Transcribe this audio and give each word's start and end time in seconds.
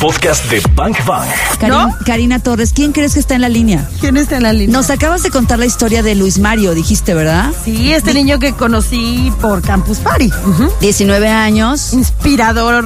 podcast 0.00 0.50
de 0.50 0.62
Bank 0.74 0.96
Bang. 1.06 1.28
Karin- 1.58 1.68
¿No? 1.68 1.96
Karina 2.06 2.38
Torres, 2.38 2.72
¿quién 2.74 2.92
crees 2.92 3.14
que 3.14 3.20
está 3.20 3.34
en 3.34 3.42
la 3.42 3.48
línea? 3.48 3.88
¿Quién 4.00 4.16
está 4.16 4.36
en 4.38 4.44
la 4.44 4.52
línea? 4.52 4.72
Nos 4.72 4.90
acabas 4.90 5.22
de 5.22 5.30
contar 5.30 5.58
la 5.58 5.66
historia 5.66 6.02
de 6.02 6.14
Luis 6.14 6.38
Mario, 6.38 6.74
dijiste, 6.74 7.12
¿verdad? 7.14 7.50
Sí, 7.64 7.92
este 7.92 8.14
niño 8.14 8.38
que 8.38 8.52
conocí 8.54 9.30
por 9.40 9.60
Campus 9.62 9.98
Party. 9.98 10.30
Ujú. 10.46 10.68
19 10.80 11.28
años, 11.28 11.92
Inspirador. 11.92 12.84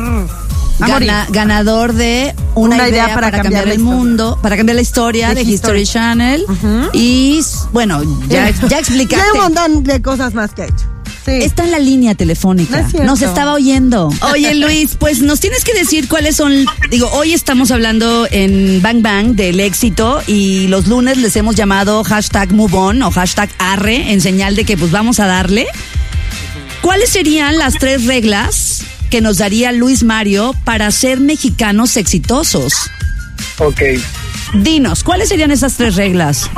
gana- 0.81 1.27
ganador 1.31 1.93
de 1.93 2.35
una, 2.57 2.89
idea, 2.89 3.15
para, 3.15 3.31
cambiar, 3.31 3.69
el 3.69 3.79
mundo, 3.79 4.39
para 4.43 4.57
cambiar 4.57 4.75
la 4.77 4.83
historia 4.83 5.29
de, 5.29 5.37
De 5.37 5.43
History, 5.43 5.83
History. 5.83 5.87
Channel. 5.87 6.45
Y 6.93 7.41
bueno, 7.73 8.03
ya, 8.29 8.51
ya 8.51 8.69
Ya 8.69 8.79
explicaste. 8.81 9.25
hay 9.25 9.39
un 9.39 9.45
montón 9.55 9.85
de 9.85 10.03
cosas 10.03 10.35
más 10.35 10.53
que 10.53 10.63
ha 10.63 10.67
hecho. 10.67 10.87
Sí. 11.25 11.33
Está 11.33 11.65
en 11.65 11.71
la 11.71 11.79
línea 11.79 12.15
telefónica. 12.15 12.87
No. 12.95 13.05
Nos 13.05 13.23
estaba 13.23 13.55
oyendo. 13.55 14.11
Oye, 14.33 14.55
Luis, 14.57 14.97
pues 14.99 15.23
nos 15.23 15.41
tienes 15.41 15.65
que 15.65 15.73
decir 15.73 16.07
cuáles 16.09 16.37
son. 16.37 16.67
Digo, 16.91 17.09
hoy 17.13 17.33
estamos 17.33 17.71
hablando 17.71 18.27
en 18.31 18.83
Bang 18.83 19.01
Bang 19.03 19.35
del 19.35 19.61
éxito 19.61 20.23
y 20.27 20.67
los 20.69 20.87
lunes 20.87 21.17
les 21.19 21.35
hemos 21.37 21.57
llamado 21.57 22.05
hashtag 22.05 22.53
move 22.53 22.77
on 22.77 23.03
o 23.03 23.11
hashtag 23.11 23.49
arre 23.59 24.13
en 24.13 24.21
señal 24.21 24.55
de 24.55 24.65
que 24.65 24.77
pues 24.77 24.91
vamos 24.91 25.19
a 25.21 25.27
darle. 25.27 25.67
¿Cuáles 26.83 27.09
serían 27.09 27.57
las 27.57 27.75
tres 27.75 28.05
reglas 28.05 28.83
que 29.09 29.23
nos 29.23 29.39
daría 29.39 29.73
Luis 29.73 30.03
Mario 30.03 30.55
para 30.65 30.91
ser 30.91 31.21
mexicanos 31.21 31.97
exitosos? 31.97 32.75
Ok, 33.59 33.81
Dinos, 34.55 35.03
¿cuáles 35.03 35.29
serían 35.31 35.51
esas 35.51 35.75
tres 35.77 35.97
reglas? 35.97 36.51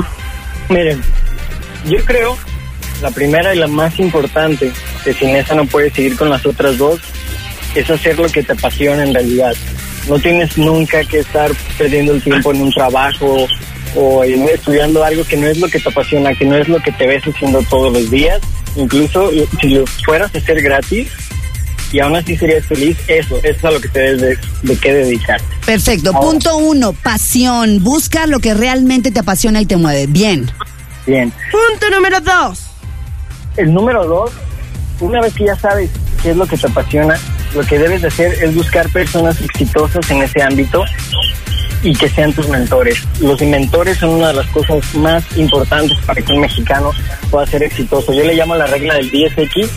miren, 0.68 1.00
yo 1.88 2.04
creo 2.04 2.36
la 3.02 3.10
primera 3.10 3.54
y 3.54 3.58
la 3.58 3.66
más 3.68 3.98
importante, 3.98 4.72
que 5.04 5.12
sin 5.12 5.30
esa 5.36 5.54
no 5.54 5.66
puedes 5.66 5.92
seguir 5.92 6.16
con 6.16 6.30
las 6.30 6.44
otras 6.46 6.78
dos, 6.78 7.00
es 7.74 7.88
hacer 7.90 8.18
lo 8.18 8.28
que 8.28 8.42
te 8.42 8.52
apasiona 8.52 9.02
en 9.02 9.12
realidad. 9.14 9.54
No 10.08 10.18
tienes 10.18 10.56
nunca 10.56 11.04
que 11.04 11.18
estar 11.20 11.50
perdiendo 11.76 12.12
el 12.12 12.22
tiempo 12.22 12.52
en 12.52 12.62
un 12.62 12.70
trabajo 12.72 13.46
o 13.94 14.24
en- 14.24 14.48
estudiando 14.48 15.02
algo 15.04 15.24
que 15.24 15.36
no 15.36 15.46
es 15.46 15.58
lo 15.58 15.68
que 15.68 15.80
te 15.80 15.88
apasiona, 15.88 16.34
que 16.34 16.44
no 16.44 16.56
es 16.56 16.68
lo 16.68 16.80
que 16.80 16.92
te 16.92 17.06
ves 17.06 17.22
haciendo 17.24 17.62
todos 17.62 17.92
los 17.92 18.10
días. 18.10 18.40
Incluso 18.76 19.30
si 19.60 19.68
lo 19.70 19.86
fueras 20.04 20.34
a 20.34 20.38
hacer 20.38 20.62
gratis 20.62 21.08
y 21.92 22.00
aún 22.00 22.14
así 22.16 22.36
serías 22.36 22.64
feliz, 22.66 22.96
eso, 23.08 23.36
eso 23.38 23.48
es 23.58 23.64
a 23.64 23.70
lo 23.70 23.80
que 23.80 23.88
te 23.88 24.00
debes 24.00 24.20
de, 24.20 24.38
de 24.62 24.76
qué 24.78 24.92
dedicarte. 24.92 25.44
Perfecto. 25.64 26.10
Ahora. 26.14 26.20
Punto 26.30 26.56
uno, 26.58 26.92
pasión. 26.92 27.82
Busca 27.82 28.26
lo 28.26 28.38
que 28.40 28.54
realmente 28.54 29.10
te 29.10 29.20
apasiona 29.20 29.60
y 29.60 29.66
te 29.66 29.76
mueve. 29.76 30.06
Bien. 30.06 30.50
Bien. 31.06 31.32
Punto 31.50 31.90
número 31.94 32.20
dos. 32.20 32.65
El 33.56 33.72
número 33.72 34.06
dos, 34.06 34.30
una 35.00 35.20
vez 35.20 35.34
que 35.34 35.44
ya 35.44 35.56
sabes 35.56 35.90
qué 36.22 36.30
es 36.30 36.36
lo 36.36 36.46
que 36.46 36.56
te 36.56 36.66
apasiona, 36.66 37.16
lo 37.54 37.62
que 37.62 37.78
debes 37.78 38.02
de 38.02 38.08
hacer 38.08 38.32
es 38.42 38.54
buscar 38.54 38.88
personas 38.90 39.40
exitosas 39.40 40.10
en 40.10 40.22
ese 40.22 40.42
ámbito 40.42 40.84
y 41.82 41.94
que 41.94 42.08
sean 42.08 42.32
tus 42.32 42.48
mentores. 42.48 42.98
Los 43.20 43.40
mentores 43.42 43.98
son 43.98 44.10
una 44.10 44.28
de 44.28 44.34
las 44.34 44.46
cosas 44.48 44.94
más 44.94 45.24
importantes 45.36 45.96
para 46.06 46.20
que 46.20 46.32
un 46.32 46.40
mexicano 46.40 46.90
pueda 47.30 47.46
ser 47.46 47.62
exitoso. 47.62 48.12
Yo 48.12 48.24
le 48.24 48.34
llamo 48.34 48.56
la 48.56 48.66
regla 48.66 48.94
del 48.94 49.10
10X. 49.10 49.68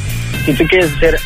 Si 0.46 0.54
tú 0.54 0.66
quieres 0.68 0.92
hacer 0.94 1.20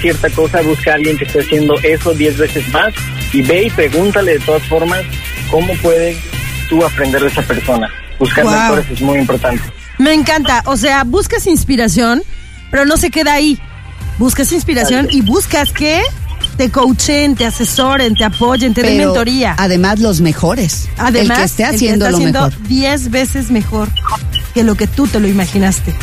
cierta 0.00 0.30
cosa, 0.30 0.62
busca 0.62 0.92
a 0.92 0.94
alguien 0.94 1.16
que 1.16 1.24
esté 1.24 1.40
haciendo 1.40 1.74
eso 1.82 2.14
10 2.14 2.38
veces 2.38 2.68
más 2.70 2.94
y 3.32 3.42
ve 3.42 3.64
y 3.64 3.70
pregúntale 3.70 4.32
de 4.32 4.40
todas 4.40 4.62
formas 4.62 5.02
cómo 5.50 5.72
puedes 5.82 6.16
tú 6.68 6.84
aprender 6.84 7.20
de 7.20 7.28
esa 7.28 7.42
persona. 7.42 7.88
Buscar 8.18 8.44
Wow. 8.44 8.52
mentores 8.52 8.86
es 8.90 9.00
muy 9.02 9.18
importante. 9.18 9.62
Me 10.00 10.14
encanta. 10.14 10.62
O 10.64 10.76
sea, 10.76 11.04
buscas 11.04 11.46
inspiración, 11.46 12.22
pero 12.70 12.86
no 12.86 12.96
se 12.96 13.10
queda 13.10 13.34
ahí. 13.34 13.58
Buscas 14.18 14.50
inspiración 14.52 15.08
y 15.10 15.20
buscas 15.20 15.72
que 15.72 16.00
te 16.56 16.70
coachen, 16.70 17.36
te 17.36 17.44
asesoren, 17.44 18.14
te 18.14 18.24
apoyen, 18.24 18.72
te 18.72 18.82
den 18.82 18.96
mentoría. 18.96 19.54
Además, 19.58 20.00
los 20.00 20.22
mejores. 20.22 20.88
Además, 20.96 21.30
el 21.30 21.36
que 21.36 21.42
esté 21.44 21.62
el 21.64 21.74
haciendo 21.74 22.06
está 22.06 22.10
lo 22.10 22.16
haciendo 22.16 22.46
mejor. 22.46 22.68
10 22.68 23.10
veces 23.10 23.50
mejor 23.50 23.88
que 24.54 24.64
lo 24.64 24.74
que 24.74 24.86
tú 24.86 25.06
te 25.06 25.20
lo 25.20 25.28
imaginaste. 25.28 25.94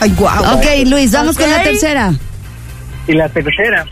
Ay, 0.00 0.12
guau. 0.16 0.58
Ok, 0.58 0.66
Luis, 0.86 1.12
vamos 1.12 1.36
con 1.36 1.50
la 1.50 1.62
tercera. 1.62 2.12
Y 3.08 3.12
la 3.12 3.28
tercera, 3.30 3.86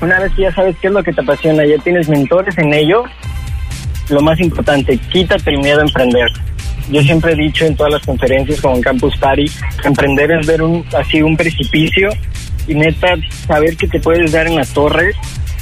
una 0.00 0.18
vez 0.18 0.32
que 0.34 0.42
ya 0.42 0.54
sabes 0.54 0.74
qué 0.80 0.88
es 0.88 0.92
lo 0.92 1.04
que 1.04 1.12
te 1.12 1.20
apasiona, 1.20 1.64
ya 1.64 1.80
tienes 1.82 2.08
mentores 2.08 2.58
en 2.58 2.74
ello, 2.74 3.04
lo 4.08 4.20
más 4.20 4.40
importante, 4.40 4.98
quítate 4.98 5.50
el 5.50 5.58
miedo 5.58 5.78
a 5.78 5.82
emprender. 5.82 6.28
Yo 6.90 7.02
siempre 7.02 7.32
he 7.32 7.36
dicho 7.36 7.64
en 7.64 7.76
todas 7.76 7.92
las 7.92 8.02
conferencias 8.04 8.60
como 8.60 8.76
en 8.76 8.82
Campus 8.82 9.16
Party, 9.16 9.50
emprender 9.84 10.30
es 10.32 10.46
ver 10.46 10.62
un, 10.62 10.84
así 10.96 11.22
un 11.22 11.36
precipicio 11.36 12.10
y 12.66 12.74
neta 12.74 13.14
saber 13.46 13.76
que 13.76 13.86
te 13.86 14.00
puedes 14.00 14.32
dar 14.32 14.46
en 14.46 14.56
la 14.56 14.64
torre, 14.64 15.12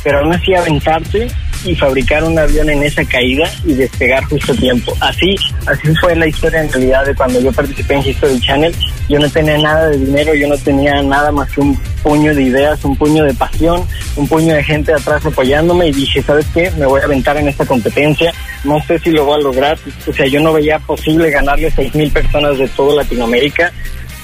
pero 0.03 0.21
aún 0.21 0.33
así 0.33 0.55
aventarte 0.55 1.29
y 1.65 1.75
fabricar 1.75 2.25
un 2.25 2.39
avión 2.39 2.71
en 2.71 2.83
esa 2.83 3.05
caída 3.05 3.51
y 3.65 3.75
despegar 3.75 4.25
justo 4.25 4.53
a 4.53 4.57
tiempo. 4.57 4.97
Así, 5.01 5.37
así 5.67 5.95
fue 6.01 6.15
la 6.17 6.27
historia 6.27 6.63
en 6.63 6.73
realidad 6.73 7.05
de 7.05 7.15
cuando 7.15 7.41
yo 7.41 7.53
participé 7.53 7.95
en 7.95 8.07
History 8.07 8.41
Channel. 8.41 8.75
Yo 9.09 9.19
no 9.19 9.29
tenía 9.29 9.59
nada 9.59 9.89
de 9.89 9.99
dinero, 9.99 10.35
yo 10.35 10.49
no 10.49 10.57
tenía 10.57 11.03
nada 11.03 11.33
más 11.33 11.51
que 11.51 11.61
un 11.61 11.79
puño 11.99 12.35
de 12.35 12.43
ideas, 12.43 12.85
un 12.85 12.97
puño 12.97 13.25
de 13.25 13.35
pasión, 13.35 13.87
un 14.17 14.29
puño 14.29 14.55
de 14.55 14.65
gente 14.65 14.93
atrás 14.93 15.25
apoyándome 15.25 15.89
y 15.89 15.93
dije, 15.93 16.23
¿sabes 16.23 16.47
qué? 16.55 16.71
Me 16.73 16.87
voy 16.87 17.01
a 17.01 17.05
aventar 17.05 17.37
en 17.37 17.49
esta 17.49 17.67
competencia. 17.67 18.33
No 18.65 18.81
sé 18.83 18.99
si 18.99 19.11
lo 19.11 19.25
voy 19.25 19.41
a 19.41 19.43
lograr. 19.43 19.79
O 20.07 20.13
sea, 20.13 20.27
yo 20.27 20.41
no 20.41 20.53
veía 20.53 20.79
posible 20.79 21.31
ganarle 21.31 21.71
seis 21.71 21.95
mil 21.95 22.11
personas 22.11 22.59
de 22.59 22.69
toda 22.69 22.97
Latinoamérica. 22.97 23.73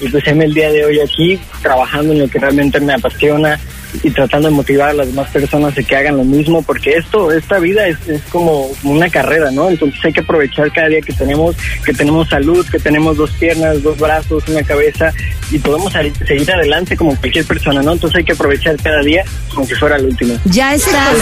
Y 0.01 0.09
pues 0.09 0.27
heme 0.27 0.45
el 0.45 0.53
día 0.53 0.69
de 0.71 0.85
hoy 0.85 0.99
aquí 0.99 1.39
trabajando 1.61 2.13
en 2.13 2.19
lo 2.19 2.27
que 2.27 2.39
realmente 2.39 2.79
me 2.79 2.93
apasiona 2.93 3.59
y 4.03 4.11
tratando 4.11 4.49
de 4.49 4.53
motivar 4.53 4.89
a 4.89 4.93
las 4.93 5.07
demás 5.07 5.29
personas 5.29 5.77
a 5.77 5.83
que 5.83 5.95
hagan 5.95 6.17
lo 6.17 6.23
mismo, 6.23 6.61
porque 6.61 6.91
esto, 6.91 7.31
esta 7.31 7.59
vida 7.59 7.87
es, 7.87 7.97
es 8.07 8.21
como 8.23 8.69
una 8.83 9.09
carrera, 9.09 9.51
¿no? 9.51 9.69
Entonces 9.69 9.99
hay 10.03 10.13
que 10.13 10.21
aprovechar 10.21 10.71
cada 10.71 10.87
día 10.87 11.01
que 11.01 11.13
tenemos, 11.13 11.55
que 11.83 11.93
tenemos 11.93 12.29
salud, 12.29 12.65
que 12.69 12.79
tenemos 12.79 13.17
dos 13.17 13.31
piernas, 13.31 13.81
dos 13.81 13.97
brazos, 13.97 14.43
una 14.47 14.63
cabeza 14.63 15.11
y 15.51 15.59
podemos 15.59 15.93
seguir 15.93 16.51
adelante 16.51 16.97
como 16.97 17.15
cualquier 17.15 17.45
persona, 17.45 17.81
¿no? 17.81 17.93
Entonces 17.93 18.17
hay 18.17 18.23
que 18.23 18.33
aprovechar 18.33 18.75
cada 18.77 19.01
día 19.01 19.23
como 19.53 19.65
si 19.65 19.75
fuera 19.75 19.97
el 19.97 20.05
último. 20.05 20.37
Ya 20.45 20.73
estás, 20.73 21.17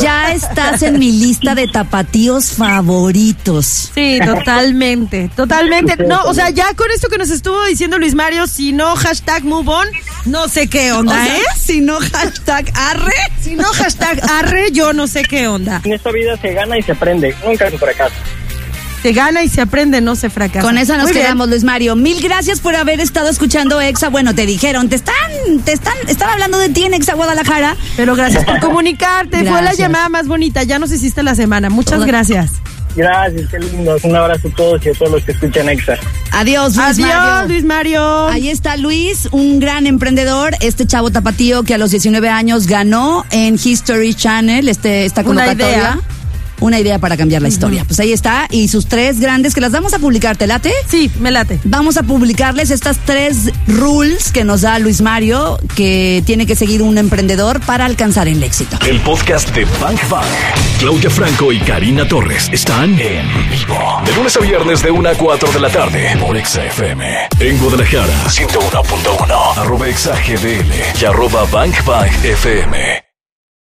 ya 0.00 0.32
estás 0.32 0.82
en 0.82 0.98
mi 0.98 1.12
lista 1.12 1.54
de 1.54 1.66
tapatíos 1.68 2.52
favoritos. 2.52 3.90
Sí, 3.94 4.18
totalmente, 4.24 5.30
totalmente. 5.34 5.96
No, 6.04 6.22
o 6.24 6.34
sea, 6.34 6.50
ya 6.50 6.74
con 6.74 6.90
esto 6.90 7.08
que 7.08 7.18
nos 7.18 7.30
estuvo 7.30 7.64
diciendo 7.64 7.98
Luis 7.98 8.14
Mario, 8.14 8.46
si 8.46 8.72
no 8.72 8.96
hashtag 8.96 9.44
move 9.44 9.68
on, 9.68 9.88
no 10.26 10.48
sé 10.48 10.68
qué 10.68 10.92
onda, 10.92 11.12
O 11.12 11.24
sea, 11.24 11.36
¿eh? 11.36 11.42
Si 11.58 11.80
no, 11.80 11.97
hashtag 11.98 12.70
arre. 12.74 13.12
Si 13.42 13.54
no 13.54 13.64
hashtag 13.64 14.20
arre, 14.30 14.70
yo 14.72 14.92
no 14.92 15.06
sé 15.06 15.22
qué 15.22 15.48
onda. 15.48 15.80
En 15.84 15.92
esta 15.92 16.10
vida 16.10 16.36
se 16.40 16.52
gana 16.54 16.78
y 16.78 16.82
se 16.82 16.92
aprende, 16.92 17.34
nunca 17.44 17.70
se 17.70 17.78
fracasa. 17.78 18.14
Se 19.02 19.12
gana 19.12 19.44
y 19.44 19.48
se 19.48 19.60
aprende, 19.60 20.00
no 20.00 20.16
se 20.16 20.28
fracasa. 20.28 20.66
Con 20.66 20.76
esa 20.76 20.96
nos 20.96 21.04
Muy 21.04 21.12
bien. 21.12 21.26
quedamos, 21.26 21.48
Luis 21.48 21.62
Mario. 21.62 21.94
Mil 21.94 22.20
gracias 22.20 22.58
por 22.58 22.74
haber 22.74 22.98
estado 23.00 23.28
escuchando 23.28 23.80
Exa. 23.80 24.08
Bueno, 24.08 24.34
te 24.34 24.44
dijeron, 24.44 24.88
te 24.88 24.96
están, 24.96 25.14
te 25.64 25.72
están, 25.72 25.94
están 26.08 26.30
hablando 26.30 26.58
de 26.58 26.68
ti 26.70 26.82
en 26.84 26.94
Exa 26.94 27.14
Guadalajara. 27.14 27.76
Pero 27.96 28.16
gracias 28.16 28.44
por 28.44 28.58
comunicarte. 28.60 29.44
Fue 29.44 29.62
la 29.62 29.74
llamada 29.74 30.08
más 30.08 30.26
bonita. 30.26 30.64
Ya 30.64 30.80
nos 30.80 30.90
hiciste 30.90 31.22
la 31.22 31.36
semana. 31.36 31.70
Muchas 31.70 32.04
gracias. 32.04 32.50
Gracias, 32.96 33.48
qué 33.50 33.58
lindo. 33.58 33.96
Un 34.02 34.16
abrazo 34.16 34.48
a 34.48 34.56
todos 34.56 34.84
y 34.84 34.88
a 34.88 34.92
todos 34.92 35.12
los 35.12 35.24
que 35.24 35.32
escuchan 35.32 35.68
EXA. 35.68 35.96
Adiós, 36.32 36.76
Luis 36.76 36.88
Adiós, 36.88 37.08
Mario. 37.08 37.48
Luis 37.48 37.64
Mario. 37.64 38.26
Ahí 38.28 38.48
está 38.48 38.76
Luis, 38.76 39.28
un 39.30 39.60
gran 39.60 39.86
emprendedor, 39.86 40.54
este 40.60 40.86
chavo 40.86 41.10
tapatío 41.10 41.62
que 41.62 41.74
a 41.74 41.78
los 41.78 41.90
19 41.90 42.28
años 42.28 42.66
ganó 42.66 43.24
en 43.30 43.54
History 43.62 44.14
Channel 44.14 44.68
este, 44.68 45.04
esta 45.04 45.20
Una 45.22 45.28
convocatoria. 45.46 45.68
idea. 45.68 46.00
Una 46.60 46.78
idea 46.78 46.98
para 46.98 47.16
cambiar 47.16 47.42
la 47.42 47.48
historia. 47.48 47.84
Pues 47.84 48.00
ahí 48.00 48.12
está. 48.12 48.46
Y 48.50 48.68
sus 48.68 48.86
tres 48.86 49.20
grandes 49.20 49.54
que 49.54 49.60
las 49.60 49.72
vamos 49.72 49.94
a 49.94 49.98
publicar, 49.98 50.36
¿te 50.36 50.46
late? 50.46 50.72
Sí, 50.88 51.10
me 51.20 51.30
late. 51.30 51.60
Vamos 51.64 51.96
a 51.96 52.02
publicarles 52.02 52.70
estas 52.70 52.98
tres 53.04 53.50
rules 53.66 54.32
que 54.32 54.44
nos 54.44 54.62
da 54.62 54.78
Luis 54.78 55.00
Mario 55.00 55.58
que 55.76 56.22
tiene 56.26 56.46
que 56.46 56.56
seguir 56.56 56.82
un 56.82 56.98
emprendedor 56.98 57.60
para 57.60 57.84
alcanzar 57.84 58.28
el 58.28 58.42
éxito. 58.42 58.78
El 58.86 59.00
podcast 59.00 59.54
de 59.54 59.64
Bank 59.80 60.00
Bang. 60.08 60.26
Claudia 60.78 61.10
Franco 61.10 61.52
y 61.52 61.58
Karina 61.60 62.06
Torres 62.06 62.48
están 62.52 62.98
en 62.98 63.26
vivo. 63.50 64.02
De 64.04 64.14
lunes 64.14 64.36
a 64.36 64.40
viernes 64.40 64.82
de 64.82 64.90
1 64.90 65.08
a 65.08 65.14
4 65.14 65.52
de 65.52 65.60
la 65.60 65.70
tarde 65.70 66.16
por 66.20 66.36
Exa 66.36 66.64
FM. 66.64 67.28
En 67.40 67.58
Guadalajara, 67.58 68.24
101.1. 68.28 69.58
Arroba 69.58 69.88
Exa 69.88 70.14
GDL 70.14 71.00
y 71.00 71.04
arroba 71.04 71.44
Bank 71.50 71.84
Bang 71.84 72.10
FM. 72.24 73.07